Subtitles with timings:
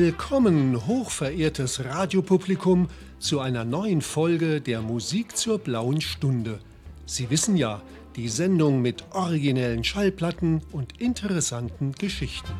[0.00, 2.86] Willkommen, hochverehrtes Radiopublikum,
[3.18, 6.60] zu einer neuen Folge der Musik zur blauen Stunde.
[7.04, 7.82] Sie wissen ja,
[8.14, 12.52] die Sendung mit originellen Schallplatten und interessanten Geschichten.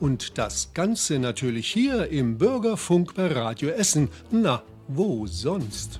[0.00, 4.10] Und das Ganze natürlich hier im Bürgerfunk bei Radio Essen.
[4.30, 5.98] Na, wo sonst?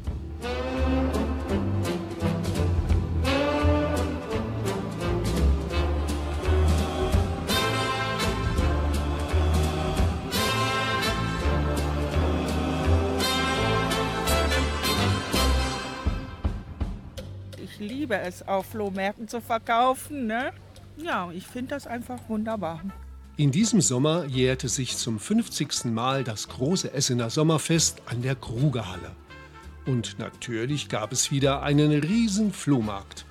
[17.83, 20.27] Liebe es, auf Flohmärkten zu verkaufen.
[20.27, 20.53] Ne?
[20.97, 22.81] Ja, ich finde das einfach wunderbar.
[23.37, 25.87] In diesem Sommer jährte sich zum 50.
[25.87, 29.11] Mal das große Essener Sommerfest an der Krugerhalle.
[29.87, 33.25] Und natürlich gab es wieder einen riesen Flohmarkt.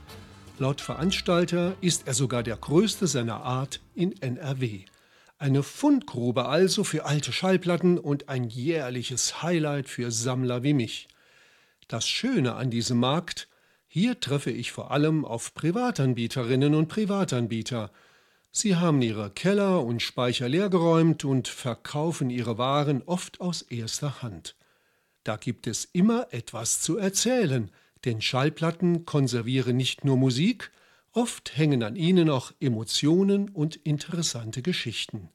[0.57, 4.81] Laut Veranstalter ist er sogar der größte seiner Art in NRW.
[5.39, 11.07] Eine Fundgrube also für alte Schallplatten und ein jährliches Highlight für Sammler wie mich.
[11.87, 13.47] Das Schöne an diesem Markt,
[13.93, 17.91] hier treffe ich vor allem auf Privatanbieterinnen und Privatanbieter–
[18.53, 24.57] Sie haben ihre Keller und Speicher leergeräumt und verkaufen ihre Waren oft aus erster Hand.
[25.23, 27.71] Da gibt es immer etwas zu erzählen,
[28.03, 30.71] denn Schallplatten konservieren nicht nur Musik,
[31.13, 35.29] oft hängen an ihnen auch Emotionen und interessante Geschichten.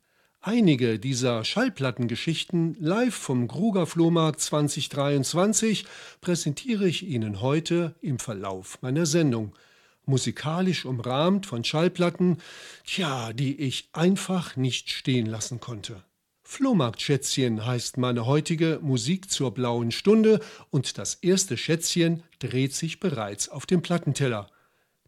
[0.49, 5.85] Einige dieser Schallplattengeschichten live vom Gruger Flohmarkt 2023
[6.21, 9.57] präsentiere ich Ihnen heute im Verlauf meiner Sendung–
[10.05, 12.37] musikalisch umrahmt von Schallplatten,
[12.85, 16.05] tja, die ich einfach nicht stehen lassen konnte.
[16.45, 20.39] Flohmarktschätzchen heißt meine heutige Musik zur blauen Stunde
[20.71, 24.49] und das erste Schätzchen dreht sich bereits auf dem Plattenteller.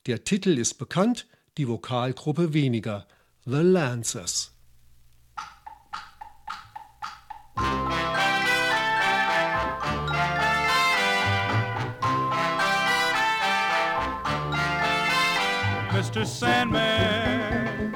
[0.06, 1.28] Der Titel ist bekannt,
[1.59, 3.06] die Vokalgruppe weniger.
[3.44, 4.57] The Lancers.
[15.98, 16.25] Mr.
[16.25, 17.92] Sandman,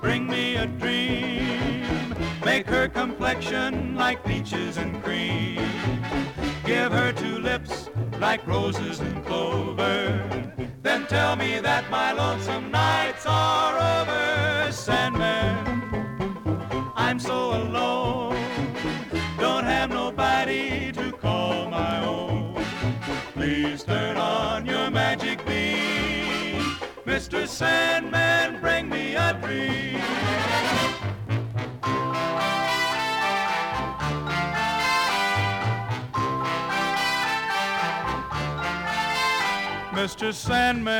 [0.00, 2.14] bring me a dream.
[2.42, 5.60] Make her complexion like peaches and cream.
[6.64, 10.26] Give her two lips like roses and clover.
[10.80, 15.82] Then tell me that my lonesome nights are over, Sandman.
[16.96, 18.42] I'm so alone,
[19.38, 22.64] don't have nobody to call my own.
[23.34, 25.43] Please turn on your magic.
[27.14, 27.46] Mr.
[27.46, 30.00] Sandman, bring me a dream.
[39.92, 40.34] Mr.
[40.34, 40.90] Sandman,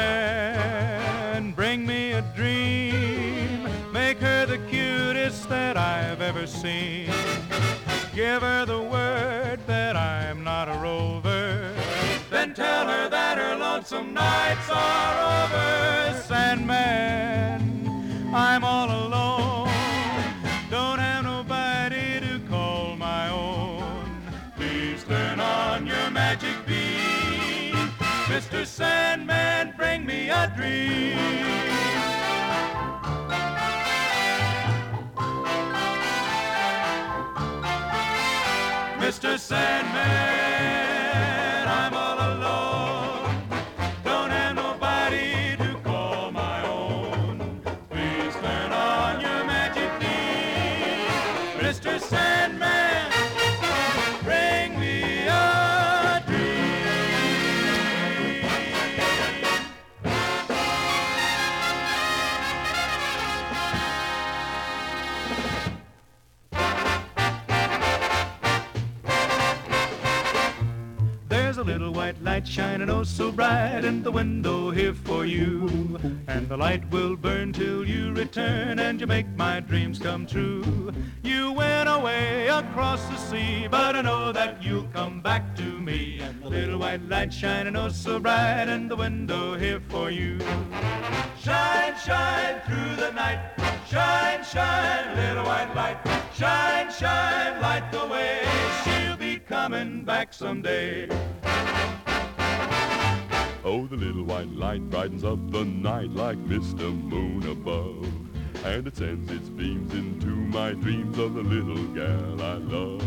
[1.51, 3.69] bring me a dream.
[3.93, 7.11] Make her the cutest that I've ever seen.
[8.15, 10.44] Give her the word that I'm.
[12.55, 16.23] Tell her that her lonesome nights are over.
[16.23, 17.61] Sandman,
[18.33, 19.69] I'm all alone.
[20.71, 24.23] Don't have nobody to call my own.
[24.57, 27.75] Please turn on your magic beam.
[28.31, 28.65] Mr.
[28.65, 31.19] Sandman, bring me a dream.
[39.01, 39.37] Mr.
[39.41, 40.84] Sandman,
[72.45, 75.99] light shining oh so bright in the window here for you.
[76.29, 80.93] And the light will burn till you return and you make my dreams come true.
[81.23, 86.21] You went away across the sea, but I know that you'll come back to me.
[86.21, 90.39] And the little white light shining oh so bright in the window here for you.
[91.41, 93.41] Shine, shine through the night.
[93.89, 95.99] Shine, shine, little white light.
[96.35, 98.43] Shine, shine, light the way.
[98.85, 101.09] She'll be coming back someday.
[103.67, 106.95] Oh, the little white light brightens up the night like Mr.
[106.95, 108.07] Moon above.
[108.63, 113.03] And it sends its beams into my dreams of the little gal I love.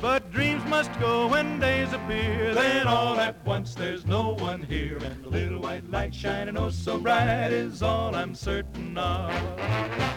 [0.00, 2.54] But dreams must go when days appear.
[2.54, 4.98] Then all at once there's no one here.
[4.98, 9.32] And the little white light shining oh so bright is all I'm certain of.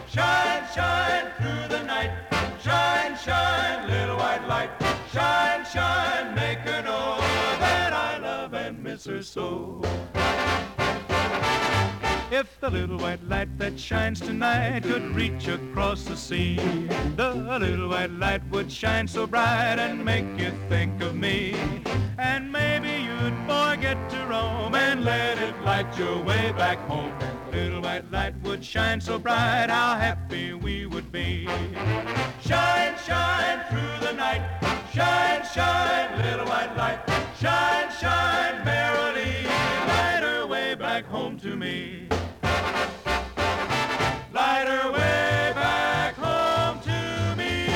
[0.07, 2.11] Shine, shine through the night.
[2.61, 4.69] Shine, shine, little white light.
[5.11, 6.78] Shine, shine, make her
[8.99, 9.81] so.
[12.31, 16.57] If the little white light that shines tonight could reach across the sea,
[17.15, 21.55] the little white light would shine so bright and make you think of me.
[22.17, 27.13] And maybe you'd forget to roam and let it light your way back home.
[27.53, 31.45] Little white light would shine so bright, how happy we would be.
[32.41, 34.43] Shine, shine through the night.
[34.93, 37.28] Shine, shine, little white light.
[37.41, 39.45] Shine, shine merrily.
[39.87, 42.09] Light her way back home to me.
[44.33, 47.69] Light her way back home to me.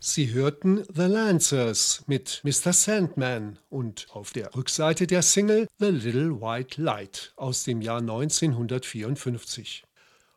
[0.00, 2.72] Sie hörten The Lancers mit Mr.
[2.72, 9.84] Sandman und auf der Rückseite der Single The Little White Light aus dem Jahr 1954.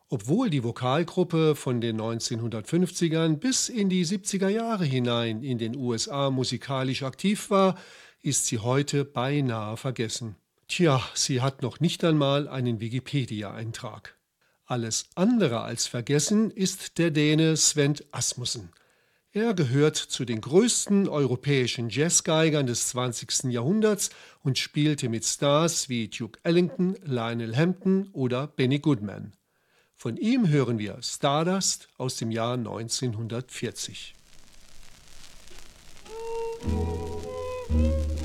[0.10, 6.30] Obwohl die Vokalgruppe von den 1950ern bis in die 70er Jahre hinein in den USA
[6.30, 7.78] musikalisch aktiv war,
[8.22, 10.38] ist sie heute beinahe vergessen.
[10.70, 14.16] Tja, sie hat noch nicht einmal einen Wikipedia-Eintrag.
[14.66, 18.70] Alles andere als vergessen ist der Däne Sven Asmussen.
[19.32, 23.52] Er gehört zu den größten europäischen Jazzgeigern des 20.
[23.52, 24.10] Jahrhunderts
[24.42, 29.34] und spielte mit Stars wie Duke Ellington, Lionel Hampton oder Benny Goodman.
[30.00, 34.14] Von ihm hören wir Stardust aus dem Jahr 1940.
[37.70, 38.17] I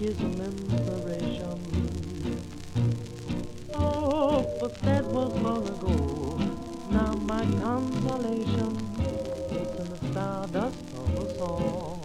[0.00, 1.60] an inspiration.
[3.74, 6.38] Oh, but that was long ago.
[6.90, 8.78] Now my consolation
[9.50, 12.00] is in the stardust of a song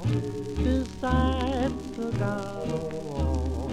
[0.58, 3.70] beside the garden wall,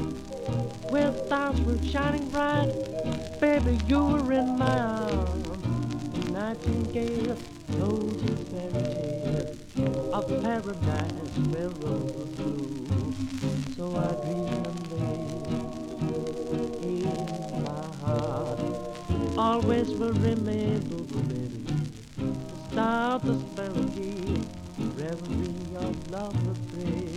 [0.91, 2.73] where stars were shining bright.
[3.41, 5.49] Baby, you were in my arms.
[6.31, 7.37] Nightingale
[7.77, 8.85] told you fairy
[9.75, 11.71] tale of paradise where
[19.63, 22.73] always will remain Boogaloo.
[22.73, 24.43] Start this melody,
[24.97, 27.12] reverie of love refrain.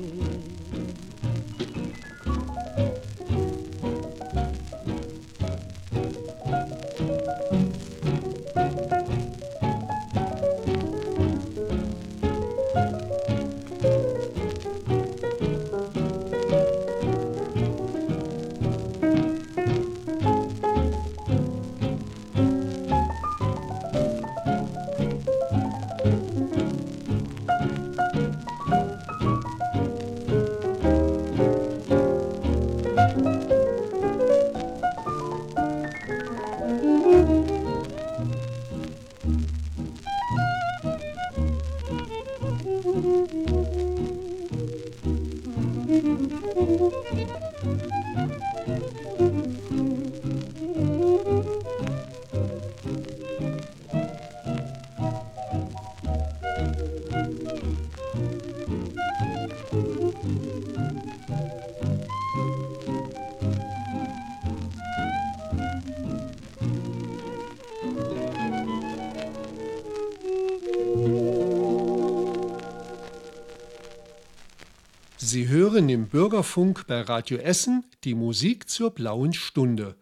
[75.35, 79.97] Sie hören im Bürgerfunk bei Radio Essen die Musik zur blauen Stunde.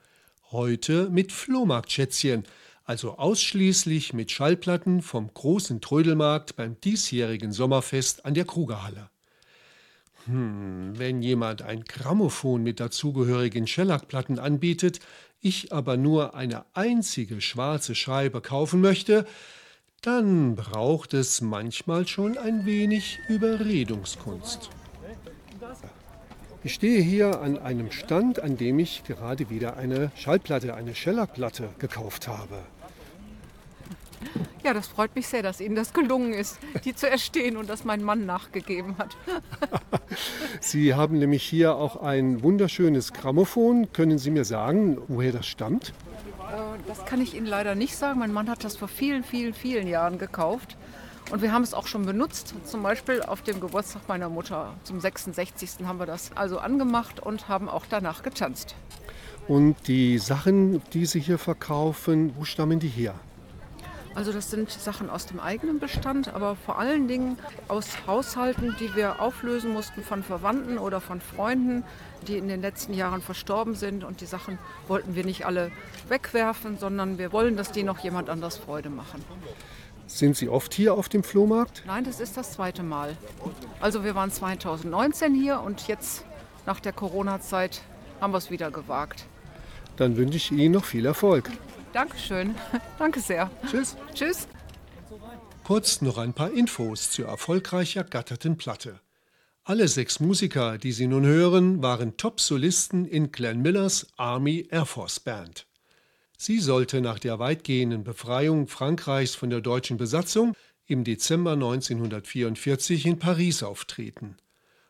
[0.51, 2.43] Heute mit Flohmarktschätzchen,
[2.83, 9.09] also ausschließlich mit Schallplatten vom großen Trödelmarkt beim diesjährigen Sommerfest an der Krugerhalle.
[10.25, 14.99] Hm, wenn jemand ein Grammophon mit dazugehörigen Schellackplatten anbietet,
[15.41, 19.25] ich aber nur eine einzige schwarze Scheibe kaufen möchte,
[20.03, 24.69] dann braucht es manchmal schon ein wenig Überredungskunst.
[26.65, 31.67] Ich stehe hier an einem Stand, an dem ich gerade wieder eine Schallplatte, eine Schellackplatte
[31.77, 32.59] gekauft habe.
[34.63, 37.83] Ja, das freut mich sehr, dass Ihnen das gelungen ist, die zu erstehen und dass
[37.83, 39.17] mein Mann nachgegeben hat.
[40.61, 43.91] Sie haben nämlich hier auch ein wunderschönes Grammophon.
[43.91, 45.89] Können Sie mir sagen, woher das stammt?
[46.49, 48.19] Äh, das kann ich Ihnen leider nicht sagen.
[48.19, 50.77] Mein Mann hat das vor vielen, vielen, vielen Jahren gekauft.
[51.31, 52.53] Und wir haben es auch schon benutzt.
[52.65, 55.85] Zum Beispiel auf dem Geburtstag meiner Mutter zum 66.
[55.85, 58.75] haben wir das also angemacht und haben auch danach getanzt.
[59.47, 63.15] Und die Sachen, die Sie hier verkaufen, wo stammen die her?
[64.15, 68.93] Also das sind Sachen aus dem eigenen Bestand, aber vor allen Dingen aus Haushalten, die
[68.95, 71.83] wir auflösen mussten von Verwandten oder von Freunden,
[72.27, 74.03] die in den letzten Jahren verstorben sind.
[74.03, 75.71] Und die Sachen wollten wir nicht alle
[76.09, 79.23] wegwerfen, sondern wir wollen, dass die noch jemand anders Freude machen.
[80.07, 81.83] Sind Sie oft hier auf dem Flohmarkt?
[81.85, 83.17] Nein, das ist das zweite Mal.
[83.79, 86.25] Also wir waren 2019 hier und jetzt
[86.65, 87.81] nach der Corona-Zeit
[88.21, 89.25] haben wir es wieder gewagt.
[89.97, 91.49] Dann wünsche ich Ihnen noch viel Erfolg.
[91.93, 92.55] Dankeschön.
[92.99, 93.49] Danke sehr.
[93.69, 93.95] Tschüss.
[94.13, 94.47] Tschüss.
[95.63, 98.99] Kurz noch ein paar Infos zur erfolgreich ergatterten Platte.
[99.63, 105.21] Alle sechs Musiker, die Sie nun hören, waren Top-Solisten in Glenn Millers Army Air Force
[105.21, 105.65] Band.
[106.37, 113.19] Sie sollte nach der weitgehenden Befreiung Frankreichs von der deutschen Besatzung im Dezember 1944 in
[113.19, 114.37] Paris auftreten.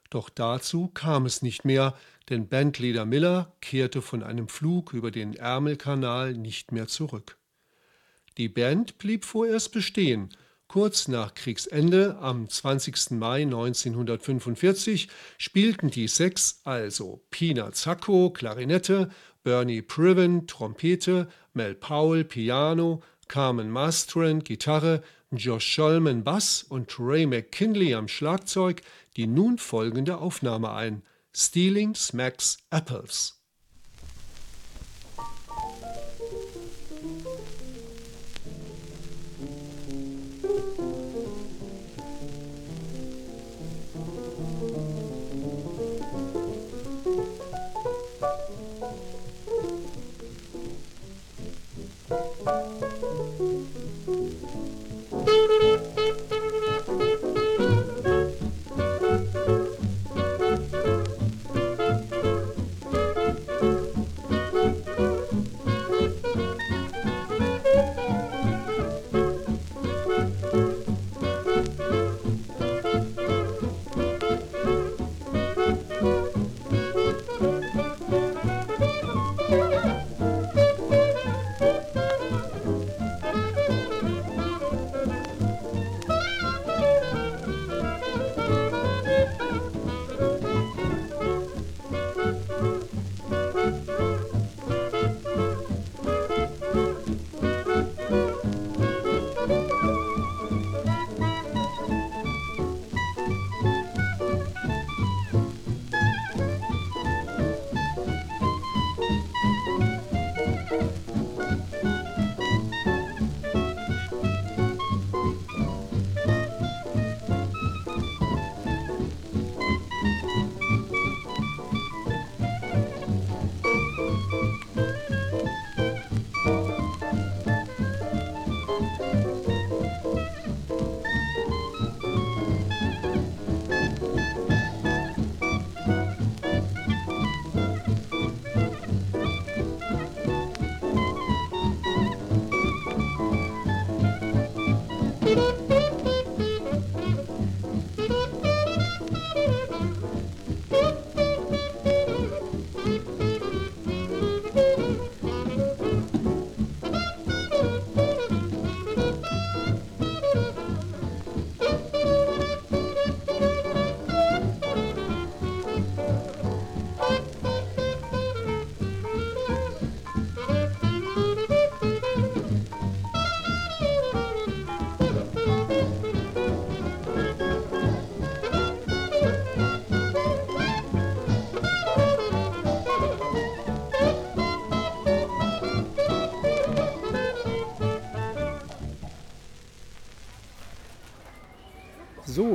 [0.09, 1.95] Doch dazu kam es nicht mehr,
[2.29, 7.37] denn Bandleader Miller kehrte von einem Flug über den Ärmelkanal nicht mehr zurück.
[8.37, 10.29] Die Band blieb vorerst bestehen.
[10.67, 13.11] Kurz nach Kriegsende, am 20.
[13.11, 15.07] Mai 1945,
[15.37, 19.11] spielten die sechs also Pina Zacco, Klarinette,
[19.43, 27.93] Bernie Priven, Trompete, Mel Powell, Piano, Carmen Mastren, Gitarre, Josh Scholman, Bass und Ray McKinley
[27.93, 28.81] am Schlagzeug
[29.15, 31.03] die nun folgende Aufnahme ein.
[31.35, 33.42] Stealing Smacks Apples.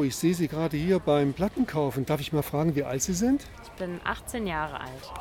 [0.09, 2.07] Ich sehe Sie gerade hier beim Plattenkaufen.
[2.07, 3.45] Darf ich mal fragen, wie alt Sie sind?
[3.63, 5.13] Ich bin 18 Jahre alt.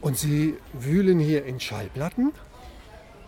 [0.00, 2.32] Und Sie wühlen hier in Schallplatten?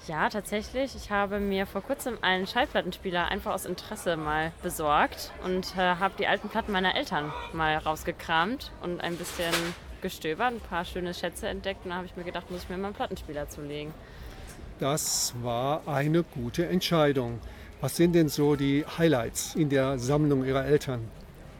[0.09, 0.97] Ja, tatsächlich.
[0.97, 6.15] Ich habe mir vor kurzem einen Schallplattenspieler einfach aus Interesse mal besorgt und äh, habe
[6.19, 9.53] die alten Platten meiner Eltern mal rausgekramt und ein bisschen
[10.01, 11.85] gestöbert, ein paar schöne Schätze entdeckt.
[11.85, 13.93] Und da habe ich mir gedacht, muss ich mir mal einen Plattenspieler zulegen.
[14.79, 17.39] Das war eine gute Entscheidung.
[17.85, 21.07] Was sind denn so die Highlights in der Sammlung Ihrer Eltern?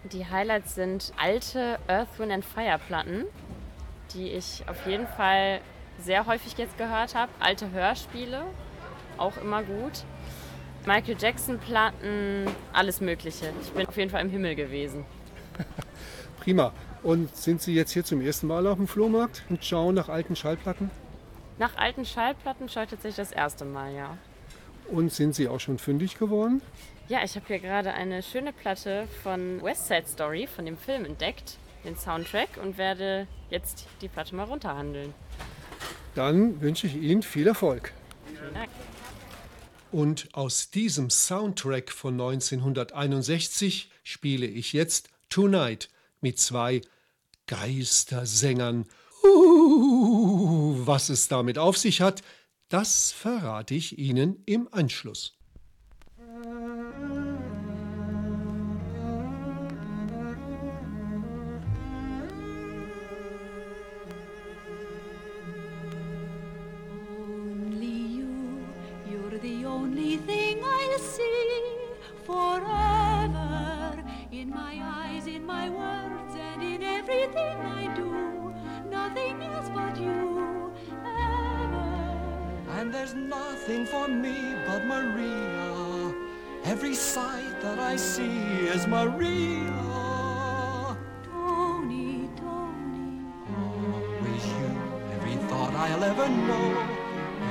[0.05, 3.27] Die Highlights sind alte Earth, Wind and Fire Platten,
[4.15, 5.61] die ich auf jeden Fall
[5.99, 7.31] sehr häufig jetzt gehört habe.
[7.41, 8.47] Alte Hörspiele,
[9.19, 10.05] auch immer gut.
[10.87, 13.53] Michael Jackson Platten, alles Mögliche.
[13.61, 15.05] Ich bin auf jeden Fall im Himmel gewesen.
[16.41, 16.73] Prima.
[17.03, 20.37] Und sind Sie jetzt hier zum ersten Mal auf dem Flohmarkt und schauen nach alten
[20.37, 20.91] Schallplatten?
[21.59, 24.17] Nach alten Schallplatten schaue ich tatsächlich das erste Mal, ja.
[24.89, 26.61] Und sind Sie auch schon fündig geworden?
[27.09, 31.05] Ja, ich habe hier gerade eine schöne Platte von West Side Story, von dem Film
[31.05, 35.13] entdeckt, den Soundtrack, und werde jetzt die Platte mal runterhandeln.
[36.15, 37.93] Dann wünsche ich Ihnen viel Erfolg.
[38.27, 38.71] Vielen Dank.
[39.93, 45.89] Und aus diesem Soundtrack von 1961 spiele ich jetzt Tonight
[46.21, 46.81] mit zwei
[47.47, 48.87] Geistersängern.
[49.23, 52.23] Uh, was es damit auf sich hat,
[52.75, 55.39] das verrate ich Ihnen im Anschluss.
[83.67, 86.15] Nothing for me but Maria.
[86.65, 89.73] Every sight that I see is Maria.
[91.25, 93.25] Tony, Tony.
[93.57, 94.71] Always you,
[95.15, 96.69] every thought I'll ever know.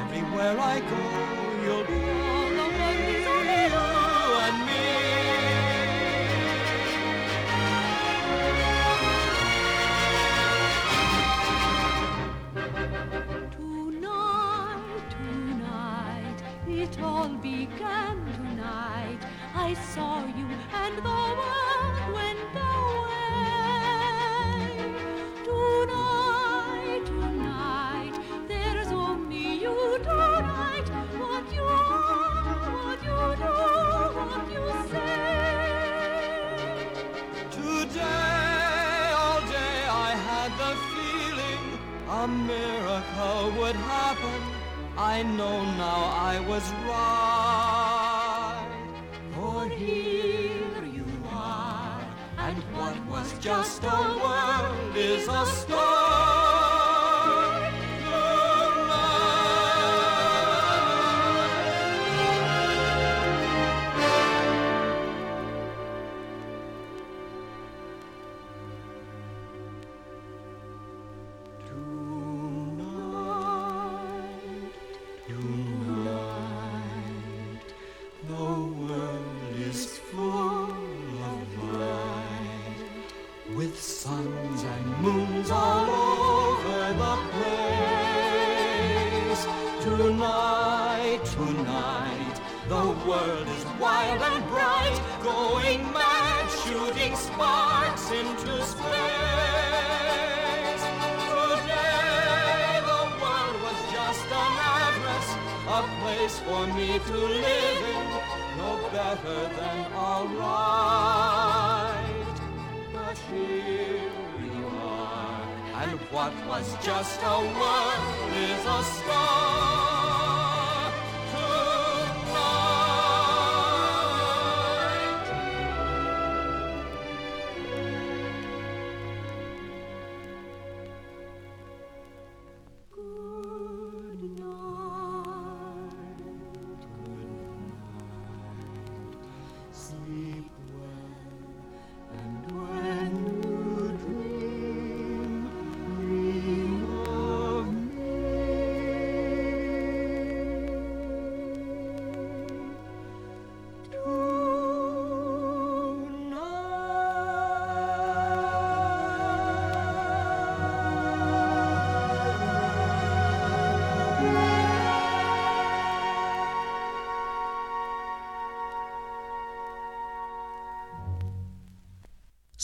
[0.04, 1.23] Everywhere I go,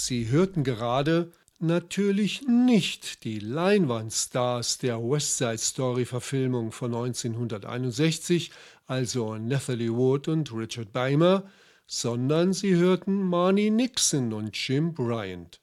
[0.10, 8.50] Sie hörten gerade natürlich nicht die Leinwandstars der West Side Story Verfilmung von 1961,
[8.88, 11.44] also Nathalie Wood und Richard Beimer,
[11.86, 15.62] sondern sie hörten Marnie Nixon und Jim Bryant.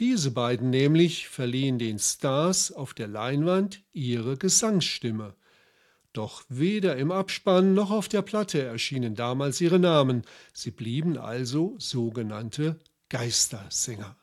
[0.00, 5.36] Diese beiden nämlich verliehen den Stars auf der Leinwand ihre Gesangsstimme.
[6.12, 11.76] Doch weder im Abspann noch auf der Platte erschienen damals ihre Namen, sie blieben also
[11.78, 12.80] sogenannte
[13.10, 14.16] Geistersänger.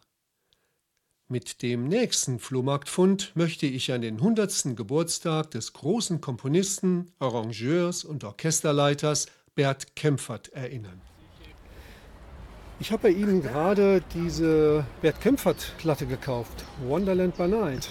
[1.27, 4.77] Mit dem nächsten Flohmarktfund möchte ich an den 100.
[4.77, 11.01] Geburtstag des großen Komponisten, Arrangeurs und Orchesterleiters Bert Kempfert erinnern.
[12.79, 17.89] Ich habe bei Ihnen gerade diese Bert Kempfert-Platte gekauft, Wonderland by Night.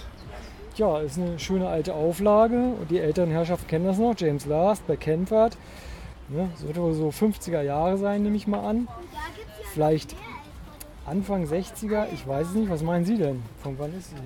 [0.76, 4.14] Ja, ist eine schöne alte Auflage und die älteren Herrschaften kennen das noch.
[4.16, 5.58] James Last bei Kempfert.
[6.30, 8.88] Ne, sollte wohl so 50er Jahre sein, nehme ich mal an.
[9.74, 10.16] Vielleicht
[11.06, 12.68] Anfang 60er, ich weiß es nicht.
[12.70, 13.40] Was meinen Sie denn?
[13.62, 14.16] Von wann ist sie?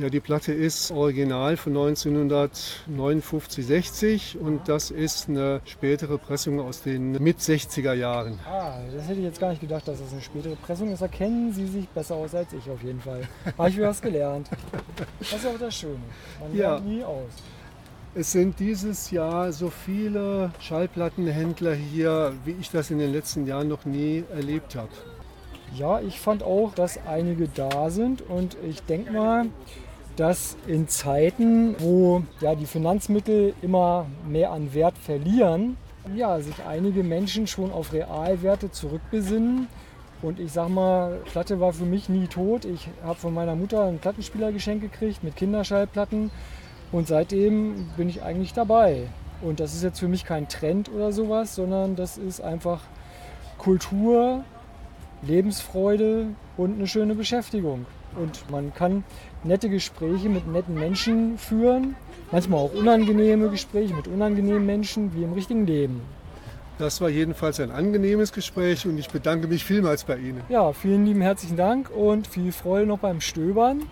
[0.00, 6.82] Ja, die Platte ist original von 1959, 60 und das ist eine spätere Pressung aus
[6.82, 8.38] den Mit-60er Jahren.
[8.48, 11.02] Ah, das hätte ich jetzt gar nicht gedacht, dass das eine spätere Pressung ist.
[11.02, 13.22] Da kennen Sie sich besser aus als ich auf jeden Fall.
[13.58, 14.48] Habe ich wieder was gelernt.
[15.18, 15.98] Das ist auch das Schöne.
[16.38, 16.74] Man Ja.
[16.74, 17.30] lernt nie aus.
[18.14, 23.66] Es sind dieses Jahr so viele Schallplattenhändler hier, wie ich das in den letzten Jahren
[23.66, 24.88] noch nie erlebt habe.
[25.76, 29.46] Ja, ich fand auch, dass einige da sind und ich denke mal,
[30.16, 35.76] dass in Zeiten, wo ja, die Finanzmittel immer mehr an Wert verlieren,
[36.14, 39.68] ja, sich einige Menschen schon auf Realwerte zurückbesinnen.
[40.22, 42.64] Und ich sag mal, Platte war für mich nie tot.
[42.66, 46.30] Ich habe von meiner Mutter einen Plattenspieler geschenkt gekriegt mit Kinderschallplatten
[46.92, 49.06] und seitdem bin ich eigentlich dabei.
[49.40, 52.80] Und das ist jetzt für mich kein Trend oder sowas, sondern das ist einfach
[53.56, 54.44] Kultur,
[55.22, 57.86] Lebensfreude und eine schöne Beschäftigung.
[58.16, 59.04] Und man kann
[59.44, 61.94] nette Gespräche mit netten Menschen führen,
[62.32, 66.00] manchmal auch unangenehme Gespräche mit unangenehmen Menschen, wie im richtigen Leben.
[66.78, 70.40] Das war jedenfalls ein angenehmes Gespräch und ich bedanke mich vielmals bei Ihnen.
[70.48, 73.82] Ja, vielen lieben herzlichen Dank und viel Freude noch beim Stöbern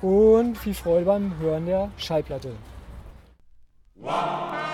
[0.00, 2.52] und viel Freude beim Hören der Schallplatte.
[4.02, 4.69] Thank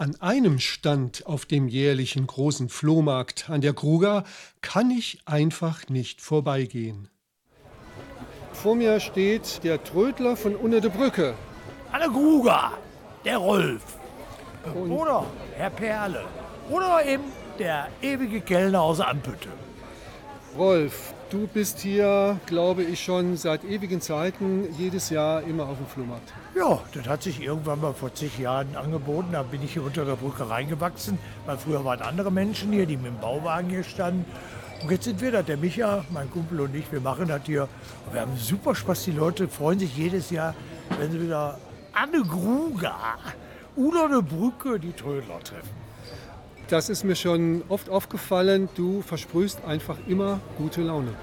[0.00, 4.24] An einem Stand auf dem jährlichen großen Flohmarkt an der Kruger
[4.62, 7.10] kann ich einfach nicht vorbeigehen.
[8.54, 11.34] Vor mir steht der Trödler von unter der Brücke.
[11.92, 12.72] Anne Gruger,
[13.26, 13.82] der Rolf.
[14.88, 15.26] Oder
[15.58, 16.24] Herr Perle.
[16.70, 17.24] Oder eben
[17.58, 19.50] der ewige Kellner aus Ampütte.
[20.56, 25.86] Rolf, du bist hier, glaube ich, schon seit ewigen Zeiten jedes Jahr immer auf dem
[25.86, 26.32] Flohmarkt.
[26.56, 29.28] Ja, das hat sich irgendwann mal vor zig Jahren angeboten.
[29.32, 32.96] Da bin ich hier unter der Brücke reingewachsen, weil früher waren andere Menschen hier, die
[32.96, 34.24] mit dem Bauwagen hier standen.
[34.82, 37.68] Und jetzt sind wir das, der Micha, mein Kumpel und ich, wir machen das hier.
[38.12, 39.04] Wir haben super Spaß.
[39.04, 40.54] Die Leute freuen sich jedes Jahr,
[40.98, 41.58] wenn sie wieder
[41.92, 42.96] Anne Gruger
[43.76, 45.79] oder eine Brücke die Trödler treffen.
[46.70, 48.68] Das ist mir schon oft aufgefallen.
[48.76, 51.14] Du versprühst einfach immer gute Laune.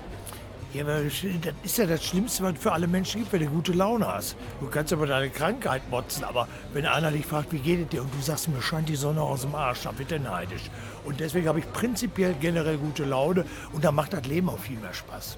[0.73, 1.23] Ja, aber das
[1.63, 4.35] ist ja das Schlimmste, was für alle Menschen gibt, wenn du gute Laune hast.
[4.59, 8.01] Du kannst aber deine Krankheit motzen, aber wenn einer dich fragt, wie geht es dir,
[8.01, 10.63] und du sagst, mir scheint die Sonne aus dem Arsch, dann wird er neidisch.
[11.05, 14.77] Und deswegen habe ich prinzipiell generell gute Laune und da macht das Leben auch viel
[14.77, 15.37] mehr Spaß.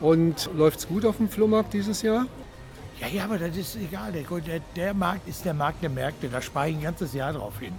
[0.00, 2.26] Und läuft's gut auf dem Flohmarkt dieses Jahr?
[3.00, 4.10] Ja, ja, aber das ist egal.
[4.10, 7.60] Der, der Markt ist der Markt der Märkte, da spare ich ein ganzes Jahr drauf
[7.60, 7.74] hin.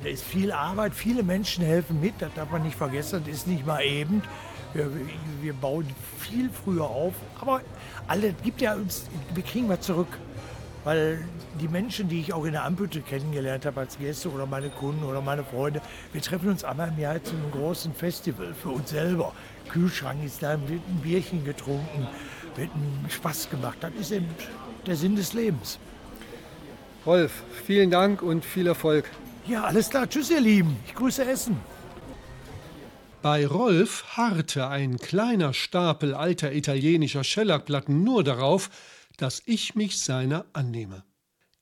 [0.00, 3.46] Da ist viel Arbeit, viele Menschen helfen mit, das darf man nicht vergessen, das ist
[3.46, 4.22] nicht mal eben.
[4.72, 4.90] Wir,
[5.42, 5.86] wir bauen
[6.18, 7.60] viel früher auf, aber
[8.06, 10.08] alle gibt ja uns, wir kriegen was zurück.
[10.84, 11.24] Weil
[11.60, 15.04] die Menschen, die ich auch in der Ampütte kennengelernt habe als Gäste oder meine Kunden
[15.04, 15.80] oder meine Freunde,
[16.12, 19.32] wir treffen uns einmal im Jahr zu einem großen Festival für uns selber.
[19.68, 22.08] Kühlschrank ist da, wird ein Bierchen getrunken,
[22.56, 23.78] wird ein Spaß gemacht.
[23.80, 24.26] Das ist eben
[24.84, 25.78] der Sinn des Lebens.
[27.06, 29.08] Rolf, vielen Dank und viel Erfolg.
[29.46, 30.08] Ja, alles klar.
[30.08, 30.76] Tschüss, ihr Lieben.
[30.86, 31.56] Ich grüße Essen.
[33.22, 38.70] Bei Rolf harrte ein kleiner Stapel alter italienischer Schellackplatten nur darauf,
[39.16, 41.04] dass ich mich seiner annehme.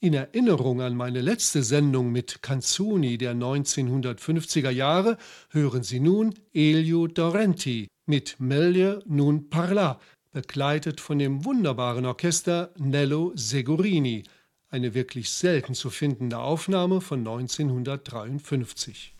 [0.01, 5.19] In Erinnerung an meine letzte Sendung mit Canzoni der 1950er Jahre
[5.51, 10.01] hören Sie nun Elio Dorenti mit Meglio non parla,
[10.33, 14.25] begleitet von dem wunderbaren Orchester Nello Segurini,
[14.71, 19.13] eine wirklich selten zu findende Aufnahme von 1953.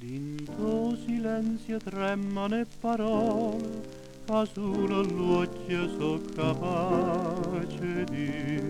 [0.00, 3.97] In tuo silenzio tremano le parole,
[4.28, 8.60] casulo l'occhio so capace di.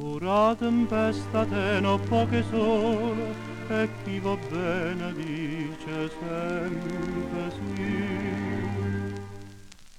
[0.00, 3.34] Ora tempesta te no poche sole,
[3.68, 8.30] e chi va bene dice sempre sì.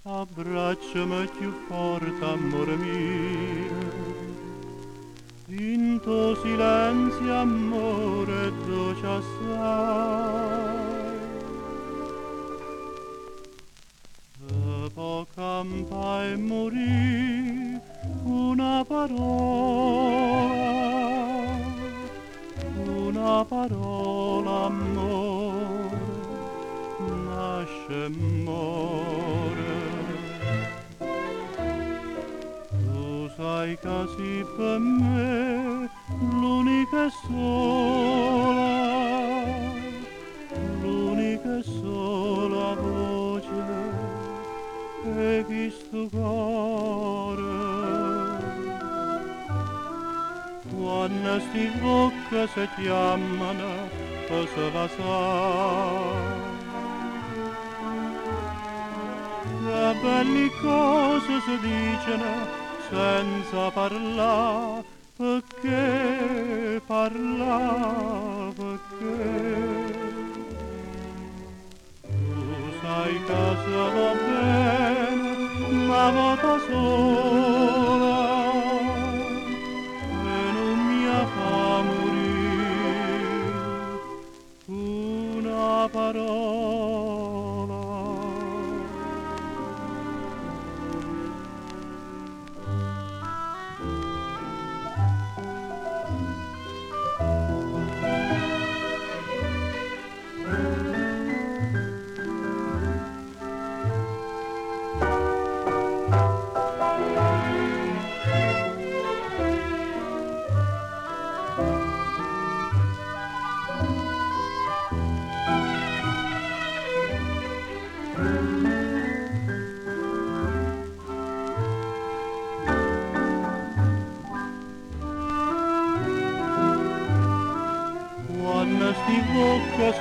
[0.01, 3.91] Abbracciami più forte, amore mio,
[5.49, 10.92] in tuo silenzio, amore, dolce assai.
[14.93, 17.79] E poi campa e morì
[18.25, 19.15] una parola,
[22.85, 25.97] una parola, amore,
[27.25, 29.81] nasce e muore.
[32.69, 35.89] Tu sai casi per me
[36.29, 38.21] l'unica sola,
[40.81, 43.22] l'unica sola voce che.
[50.75, 53.71] Quando sti bocca si chiamano,
[54.27, 55.11] cosa la sa?
[59.63, 62.31] Che belle cose si dicono
[62.89, 64.83] senza parlare,
[65.17, 69.17] perché parlare, perché?
[72.01, 73.15] Tu sai
[76.11, 78.21] vota sola
[80.09, 82.95] e non mi fa morire
[84.67, 86.62] una parola.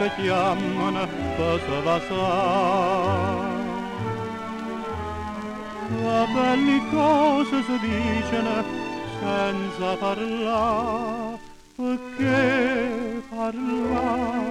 [0.02, 1.04] să cheamănă
[1.36, 2.26] păsăla sa.
[6.20, 8.56] Appellicoso si dicono
[9.20, 11.38] senza parlare,
[11.76, 12.42] perché
[13.34, 14.44] parlare,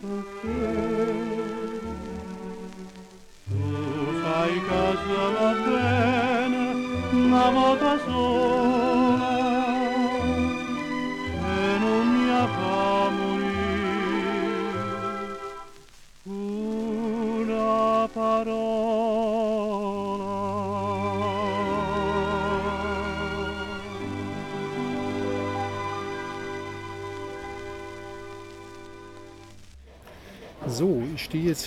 [0.00, 0.66] perché?
[3.48, 3.64] Tu
[4.20, 6.64] sai che se va bene,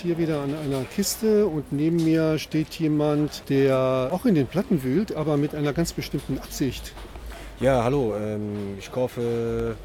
[0.07, 4.81] hier wieder an einer Kiste und neben mir steht jemand, der auch in den Platten
[4.81, 6.93] wühlt, aber mit einer ganz bestimmten Absicht.
[7.59, 8.15] Ja, hallo.
[8.15, 9.75] Ähm, ich kaufe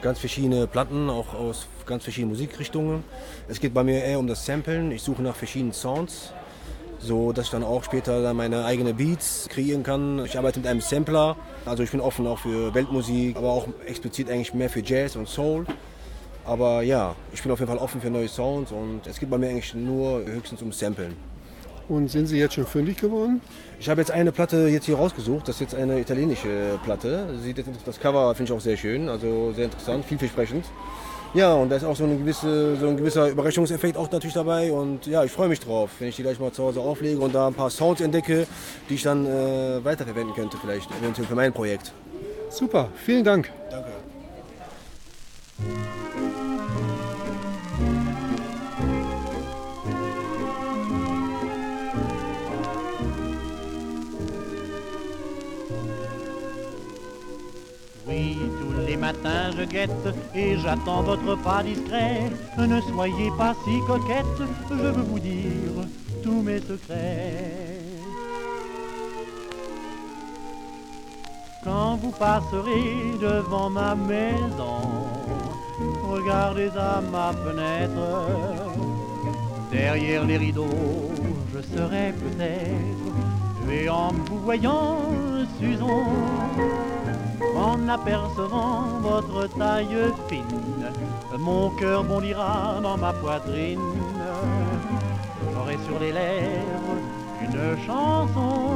[0.00, 3.04] ganz verschiedene Platten, auch aus ganz verschiedenen Musikrichtungen.
[3.46, 4.90] Es geht bei mir eher um das Samplen.
[4.90, 6.32] Ich suche nach verschiedenen Sounds,
[6.98, 10.24] so dass ich dann auch später dann meine eigenen Beats kreieren kann.
[10.24, 14.30] Ich arbeite mit einem Sampler, also ich bin offen auch für Weltmusik, aber auch explizit
[14.30, 15.66] eigentlich mehr für Jazz und Soul.
[16.48, 19.36] Aber ja, ich bin auf jeden Fall offen für neue Sounds und es geht bei
[19.36, 21.14] mir eigentlich nur höchstens um Samplen.
[21.90, 23.42] Und sind Sie jetzt schon fündig geworden?
[23.78, 25.46] Ich habe jetzt eine Platte jetzt hier rausgesucht.
[25.46, 27.38] Das ist jetzt eine italienische Platte.
[27.42, 30.64] Sieht jetzt, das Cover finde ich auch sehr schön, also sehr interessant, vielversprechend.
[31.34, 34.72] Ja, und da ist auch so, gewisse, so ein gewisser Überraschungseffekt auch natürlich dabei.
[34.72, 37.34] Und ja, ich freue mich drauf, wenn ich die gleich mal zu Hause auflege und
[37.34, 38.46] da ein paar Sounds entdecke,
[38.88, 41.92] die ich dann äh, weiterverwenden könnte, vielleicht eventuell für mein Projekt.
[42.48, 43.50] Super, vielen Dank.
[43.70, 43.90] Danke.
[58.98, 62.30] Matins je guette et j'attends votre pas discret.
[62.58, 65.86] Ne soyez pas si coquette, je veux vous dire
[66.22, 67.78] tous mes secrets.
[71.64, 74.80] Quand vous passerez devant ma maison,
[76.02, 78.26] regardez à ma fenêtre.
[79.70, 81.10] Derrière les rideaux,
[81.52, 84.96] je serai peut-être, et en vous voyant,
[85.60, 86.04] Susan,
[87.56, 90.90] en apercevant votre taille fine,
[91.38, 93.80] mon cœur bondira dans ma poitrine.
[95.52, 96.98] J'aurai sur les lèvres
[97.42, 98.70] une chanson.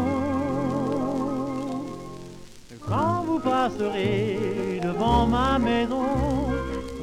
[2.89, 6.05] Quand vous passerez devant ma maison,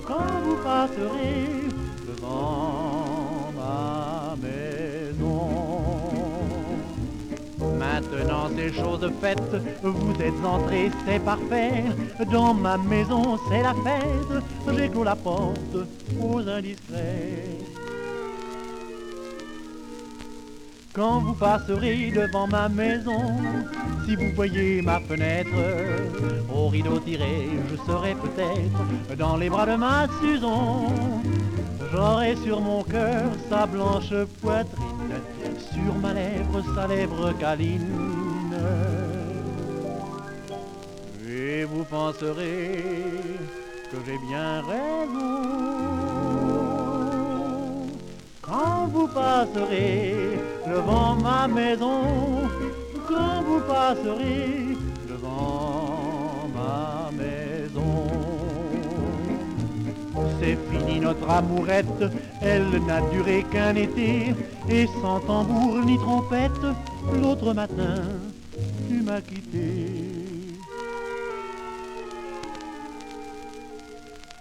[0.06, 1.69] quand vous passerez
[8.74, 11.84] chose faite, vous êtes entrés, c'est parfait.
[12.32, 14.44] Dans ma maison c'est la fête,
[14.76, 15.78] j'ai la porte
[16.22, 17.58] aux indiscrets.
[20.94, 23.38] Quand vous passerez devant ma maison,
[24.06, 25.50] si vous voyez ma fenêtre,
[26.54, 30.92] au rideau tiré, je serai peut-être dans les bras de ma Susan.
[31.92, 35.14] J'aurai sur mon cœur sa blanche poitrine,
[35.72, 38.19] sur ma lèvre sa lèvre câline.
[41.72, 42.84] Vous penserez
[43.92, 45.42] que j'ai bien raison.
[48.42, 52.02] Quand vous passerez devant ma maison,
[53.08, 58.08] quand vous passerez devant ma maison.
[60.40, 62.04] C'est fini notre amourette,
[62.42, 64.34] elle n'a duré qu'un été,
[64.70, 66.66] et sans tambour ni trompette,
[67.22, 68.02] l'autre matin,
[68.88, 70.29] tu m'as quitté.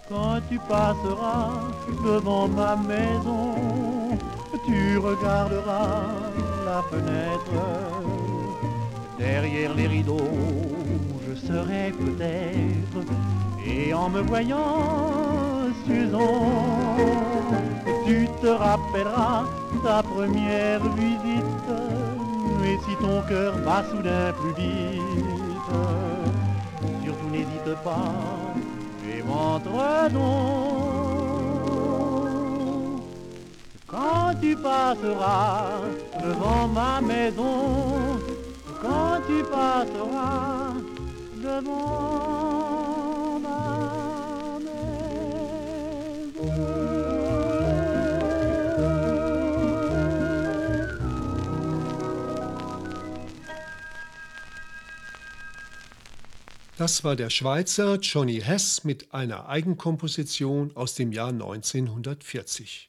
[0.09, 1.51] Quand tu passeras
[2.03, 3.53] devant ma maison,
[4.65, 6.01] tu regarderas
[6.65, 7.61] la fenêtre.
[9.19, 10.17] Derrière les rideaux,
[11.27, 13.05] je serai peut-être,
[13.63, 16.43] et en me voyant, Susan,
[18.07, 19.43] tu te rappelleras
[19.83, 21.69] ta première visite,
[22.65, 25.01] et si ton cœur bat soudain plus vite,
[27.03, 28.58] surtout n'hésite pas
[29.29, 30.89] montre donc.
[33.87, 35.81] Quand tu passeras
[36.23, 38.19] devant ma maison,
[38.81, 40.73] quand tu passeras
[41.43, 42.68] devant
[56.79, 62.87] Das war der Schweizer Johnny Hess mit einer Eigenkomposition aus dem Jahr 1940.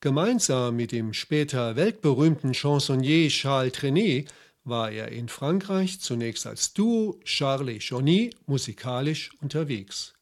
[0.00, 4.32] Gemeinsam mit dem später weltberühmten Chansonnier Charles Trenet
[4.64, 10.14] war er in Frankreich zunächst als Duo Charles Johnny musikalisch unterwegs.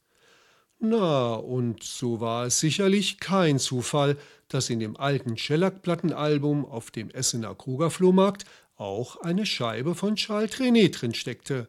[0.80, 4.16] Na, und so war es sicherlich kein Zufall,
[4.48, 8.44] dass in dem alten Shellac-Plattenalbum auf dem Essener Kruger Flohmarkt
[8.74, 11.68] auch eine Scheibe von Charles Trenet drin steckte.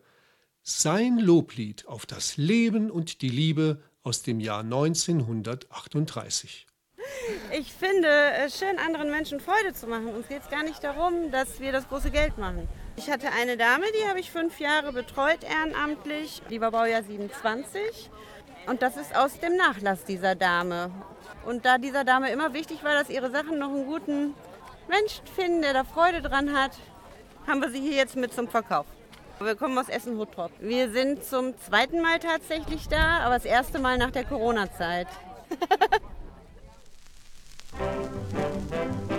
[0.72, 6.68] Sein Loblied auf das Leben und die Liebe aus dem Jahr 1938.
[7.58, 8.08] Ich finde
[8.46, 10.14] es schön, anderen Menschen Freude zu machen.
[10.14, 12.68] Uns geht es gar nicht darum, dass wir das große Geld machen.
[12.98, 16.44] Ich hatte eine Dame, die habe ich fünf Jahre betreut ehrenamtlich.
[16.52, 18.12] Die war Baujahr 27.
[18.68, 20.92] Und das ist aus dem Nachlass dieser Dame.
[21.48, 24.36] Und da dieser Dame immer wichtig war, dass ihre Sachen noch einen guten
[24.88, 26.78] Menschen finden, der da Freude dran hat,
[27.48, 28.86] haben wir sie hier jetzt mit zum Verkauf.
[29.42, 30.52] Wir kommen aus Essen-Huttrop.
[30.60, 35.08] Wir sind zum zweiten Mal tatsächlich da, aber das erste Mal nach der Corona-Zeit.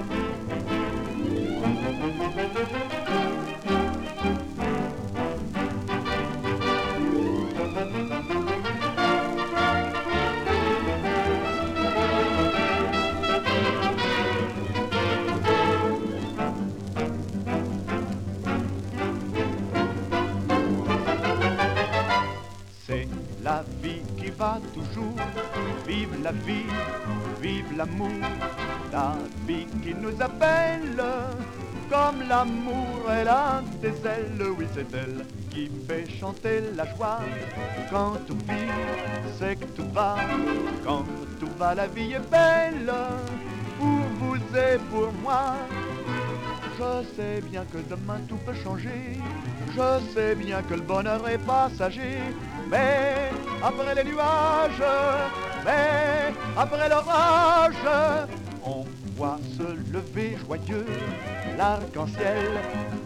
[26.30, 26.66] la vie,
[27.42, 28.08] vive l'amour.
[28.92, 29.16] La
[29.46, 31.02] vie qui nous appelle.
[31.90, 34.42] Comme l'amour, elle a des ailes.
[34.56, 37.18] Oui, c'est elle qui fait chanter la joie.
[37.90, 38.70] Quand tout vit,
[39.38, 40.16] c'est que tout va.
[40.84, 41.04] Quand
[41.40, 42.92] tout va, la vie est belle.
[43.78, 45.56] Pour vous et pour moi.
[46.78, 49.18] Je sais bien que demain tout peut changer.
[49.74, 52.18] Je sais bien que le bonheur est passager.
[52.70, 53.30] Mais
[53.62, 54.84] après les nuages,
[55.64, 57.74] mais après l'orage,
[58.64, 58.84] on
[59.16, 60.86] voit se lever joyeux
[61.56, 62.50] l'arc-en-ciel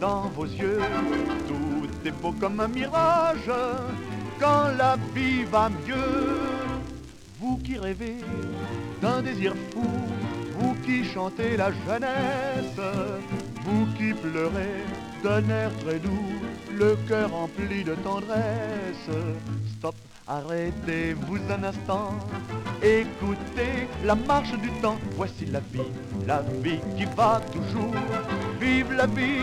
[0.00, 0.80] dans vos yeux.
[1.48, 3.50] Tout est beau comme un mirage
[4.38, 6.40] quand la vie va mieux.
[7.40, 8.16] Vous qui rêvez
[9.02, 9.86] d'un désir fou,
[10.58, 12.80] vous qui chantez la jeunesse,
[13.64, 14.84] vous qui pleurez
[15.22, 16.32] d'un air très doux,
[16.72, 19.10] le cœur rempli de tendresse.
[19.78, 19.94] Stop,
[20.26, 22.14] arrêtez-vous un instant,
[22.82, 24.96] écoutez la marche du temps.
[25.16, 25.92] Voici la vie,
[26.26, 27.94] la vie qui va toujours.
[28.60, 29.40] Vive la vie,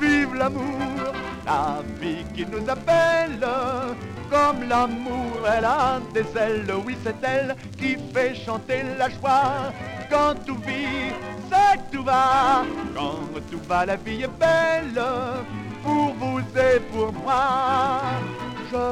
[0.00, 1.12] vive l'amour,
[1.44, 3.46] la vie qui nous appelle.
[4.30, 9.72] Comme l'amour, elle a des ailes, oui c'est elle qui fait chanter la joie.
[10.10, 11.12] Quand tout vit,
[11.48, 12.64] c'est tout va.
[12.94, 15.00] Quand tout va, la vie est belle.
[15.82, 17.95] Pour vous et pour moi.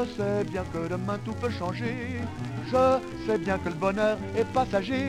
[0.04, 2.20] Je sais bien que demain tout peut changer.
[2.70, 5.08] Je sais bien que le bonheur est passager.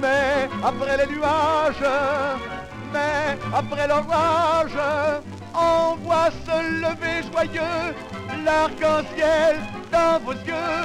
[0.00, 1.90] Mais après les nuages,
[2.92, 4.78] mais après l'orage,
[5.54, 7.94] on voit se lever joyeux
[8.44, 9.56] l'arc-en-ciel
[9.90, 10.84] dans vos yeux.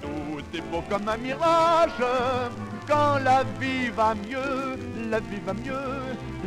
[0.00, 2.02] Tout est beau comme un mirage.
[2.86, 4.78] Quand la vie va mieux,
[5.10, 5.90] la vie va mieux,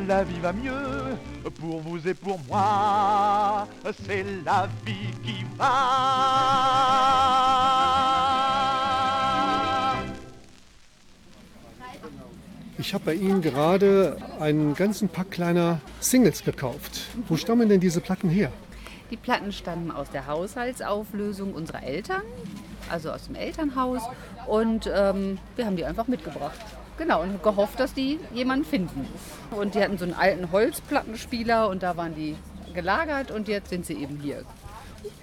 [0.10, 1.18] la vie va mieux.
[1.60, 3.68] Pour vous et pour moi,
[4.06, 5.66] c'est la vie qui va.
[12.80, 17.02] Ich habe bei Ihnen gerade einen ganzen Pack kleiner Singles gekauft.
[17.28, 18.52] Wo stammen denn diese Platten her?
[19.12, 22.24] Die Platten stammen aus der Haushaltsauflösung unserer Eltern,
[22.90, 24.02] also aus dem Elternhaus.
[24.48, 26.60] Und ähm, wir haben die einfach mitgebracht.
[27.00, 29.08] Genau, und gehofft, dass die jemanden finden.
[29.52, 32.36] Und die hatten so einen alten Holzplattenspieler und da waren die
[32.74, 34.44] gelagert und jetzt sind sie eben hier.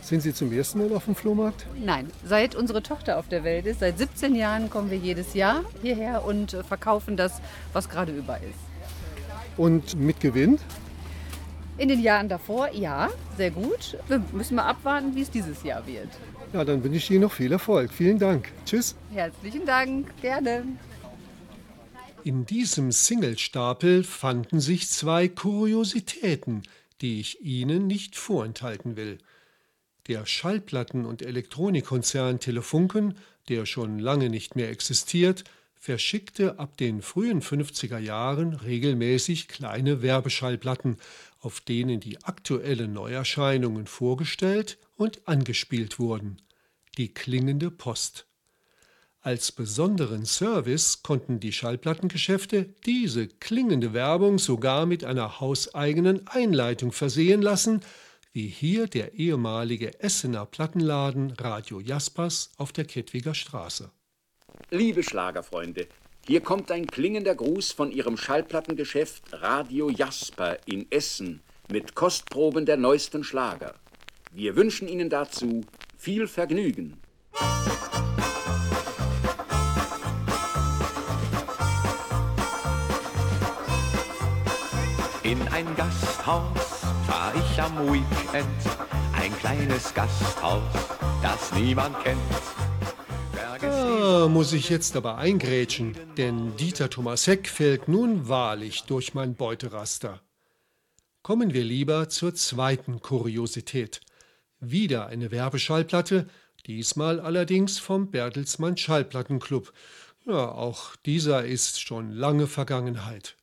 [0.01, 1.67] Sind Sie zum ersten Mal auf dem Flohmarkt?
[1.85, 5.65] Nein, seit unsere Tochter auf der Welt ist, seit 17 Jahren kommen wir jedes Jahr
[5.83, 7.43] hierher und äh, verkaufen das,
[7.75, 8.59] was gerade über ist.
[9.59, 10.59] Und mit Gewinn?
[11.77, 13.99] In den Jahren davor, ja, sehr gut.
[14.09, 16.09] Wir müssen mal abwarten, wie es dieses Jahr wird.
[16.55, 17.93] Ja, dann wünsche ich Ihnen noch viel Erfolg.
[17.93, 18.51] Vielen Dank.
[18.65, 18.97] Tschüss.
[19.13, 20.65] Herzlichen Dank, gerne.
[22.27, 26.65] In diesem Singlestapel fanden sich zwei Kuriositäten,
[27.01, 29.19] die ich Ihnen nicht vorenthalten will.
[30.09, 33.17] Der Schallplatten- und Elektronikkonzern Telefunken,
[33.49, 35.45] der schon lange nicht mehr existiert,
[35.77, 40.97] verschickte ab den frühen 50er Jahren regelmäßig kleine Werbeschallplatten,
[41.39, 46.43] auf denen die aktuellen Neuerscheinungen vorgestellt und angespielt wurden.
[46.99, 48.26] Die klingende Post.
[49.27, 57.43] Als besonderen Service konnten die Schallplattengeschäfte diese klingende Werbung sogar mit einer hauseigenen Einleitung versehen
[57.43, 57.81] lassen,
[58.33, 63.91] wie hier der ehemalige Essener Plattenladen Radio Jaspers auf der Kettwiger Straße.
[64.71, 65.89] Liebe Schlagerfreunde,
[66.25, 72.77] hier kommt ein klingender Gruß von Ihrem Schallplattengeschäft Radio Jasper in Essen mit Kostproben der
[72.77, 73.75] neuesten Schlager.
[74.31, 75.63] Wir wünschen Ihnen dazu
[75.99, 76.99] viel Vergnügen.
[85.77, 88.47] Gasthaus fahr ich am Weekend,
[89.13, 90.63] ein kleines Gasthaus,
[91.23, 92.19] das niemand kennt.
[93.63, 99.35] Ah, muss ich jetzt aber eingrätschen, denn Dieter Thomas Heck fällt nun wahrlich durch mein
[99.35, 100.23] Beuteraster.
[101.23, 104.01] Kommen wir lieber zur zweiten Kuriosität.
[104.61, 106.27] Wieder eine Werbeschallplatte,
[106.67, 109.75] diesmal allerdings vom Bertelsmann Schallplattenclub.
[110.25, 113.37] Ja, auch dieser ist schon lange Vergangenheit.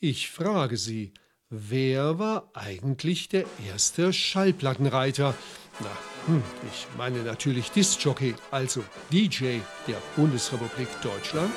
[0.00, 1.14] Ich frage Sie,
[1.54, 5.34] wer war eigentlich der erste Schallplattenreiter?
[5.80, 5.88] Na,
[6.26, 8.82] hm, ich meine natürlich Discjockey, also
[9.12, 11.52] DJ der Bundesrepublik Deutschland.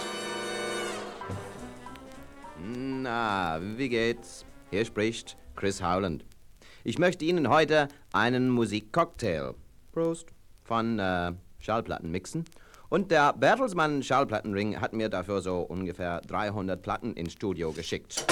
[2.64, 4.46] Na, wie geht's?
[4.70, 6.26] Hier spricht Chris Howland.
[6.84, 9.54] Ich möchte Ihnen heute einen Musikcocktail,
[9.92, 10.28] Prost,
[10.64, 12.46] von äh, Schallplatten mixen.
[12.90, 18.26] Und der Bertelsmann Schallplattenring hat mir dafür so ungefähr 300 Platten ins Studio geschickt.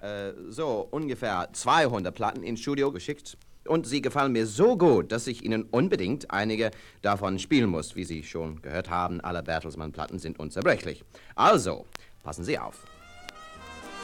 [0.00, 3.36] Äh, so ungefähr 200 Platten ins Studio geschickt.
[3.66, 6.70] Und sie gefallen mir so gut, dass ich Ihnen unbedingt einige
[7.02, 7.94] davon spielen muss.
[7.94, 11.04] Wie Sie schon gehört haben, alle Bertelsmann-Platten sind unzerbrechlich.
[11.34, 11.84] Also,
[12.22, 12.86] passen Sie auf.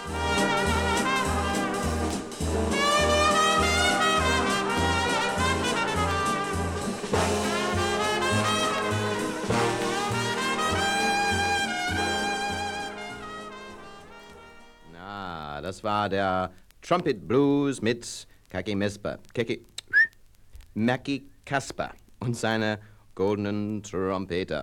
[0.09, 0.96] Na,
[15.67, 19.19] das war der Trumpet Blues mit Kaki Mesper.
[19.35, 19.65] Kaki.
[20.75, 21.91] Mackie Kasper
[22.21, 22.79] und seine
[23.17, 24.63] goldenen Trompeter.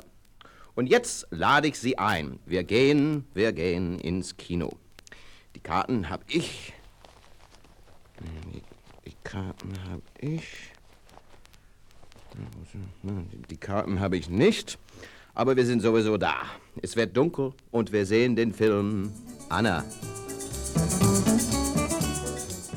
[0.75, 2.39] Und jetzt lade ich Sie ein.
[2.45, 4.77] Wir gehen, wir gehen ins Kino.
[5.55, 6.71] Die Karten hab ich.
[9.05, 10.71] Die, Karten hab ich.
[13.49, 14.79] Die Karten habe ich nicht,
[15.33, 16.43] aber wir sind sowieso da.
[16.81, 19.11] Es wird dunkel und wir sehen den Film
[19.49, 19.83] Anna.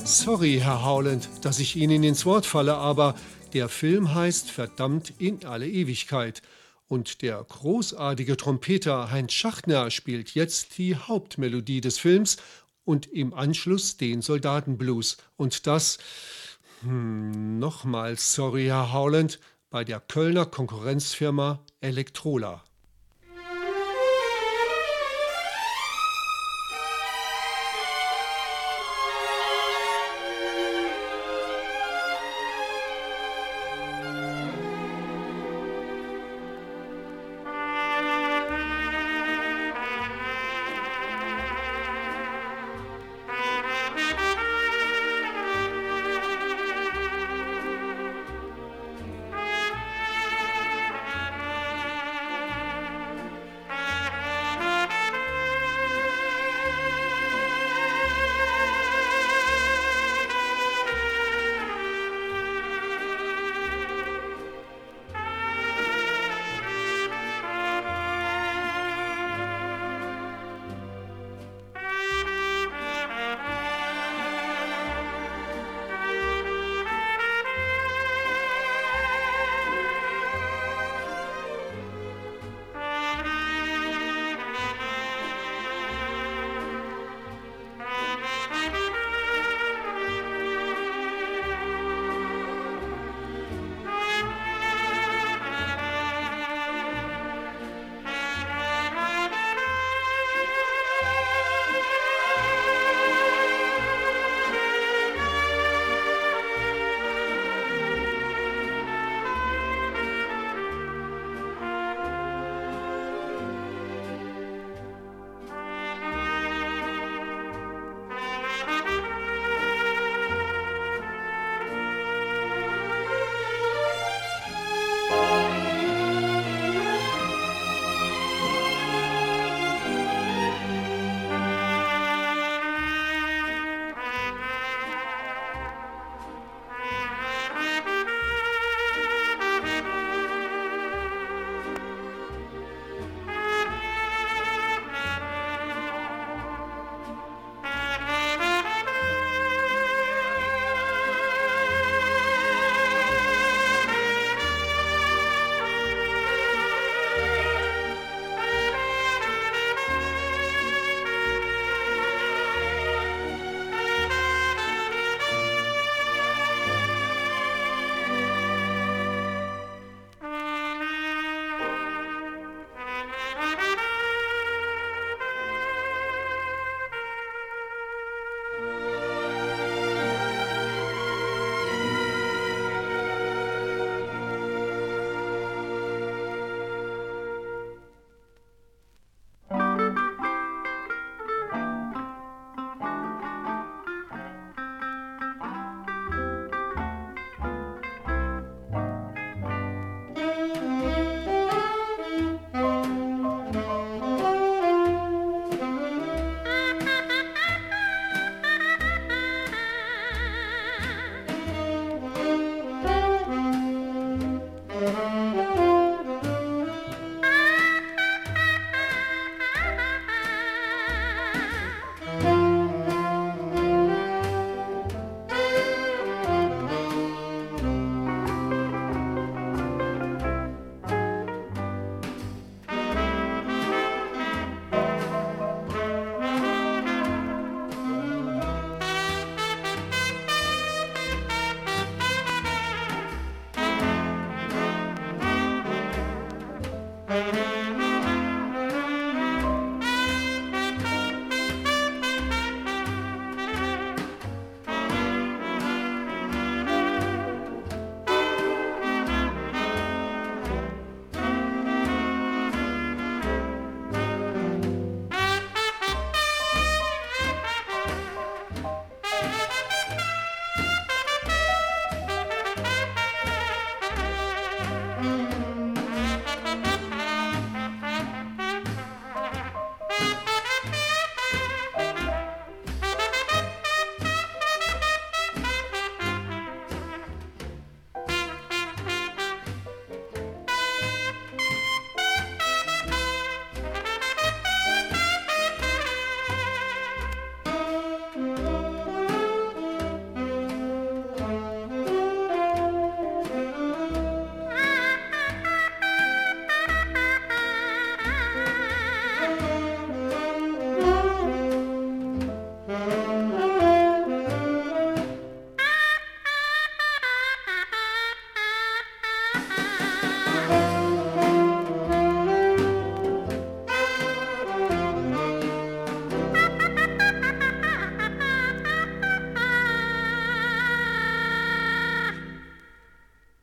[0.05, 3.15] Sorry, Herr Howland, dass ich Ihnen ins Wort falle, aber
[3.53, 6.43] der Film heißt verdammt in alle Ewigkeit.
[6.89, 12.37] Und der großartige Trompeter Heinz Schachtner spielt jetzt die Hauptmelodie des Films
[12.85, 15.17] und im Anschluss den Soldatenblues.
[15.37, 15.99] Und das,
[16.83, 19.41] hm, nochmals sorry, Herr Howland,
[19.71, 22.63] bei der Kölner Konkurrenzfirma Elektrola.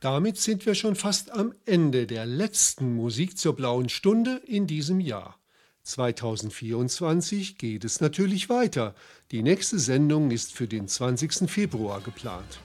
[0.04, 5.00] Damit sind wir schon fast am Ende der letzten Musik zur blauen Stunde in diesem
[5.00, 5.40] Jahr.
[5.84, 8.94] 2024 geht es natürlich weiter.
[9.30, 11.50] Die nächste Sendung ist für den 20.
[11.50, 12.58] Februar geplant.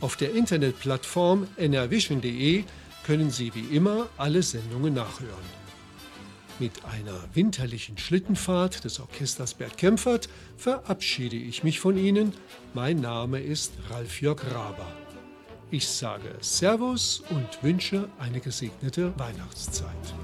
[0.00, 2.64] Auf der Internetplattform nrvision.de
[3.04, 5.46] können Sie wie immer alle Sendungen nachhören.
[6.58, 12.32] Mit einer winterlichen Schlittenfahrt des Orchesters Bert Kempfert verabschiede ich mich von Ihnen.
[12.74, 15.05] Mein Name ist Ralf Jörg Raber.
[15.68, 20.14] Ich sage Servus und wünsche eine gesegnete Weihnachtszeit.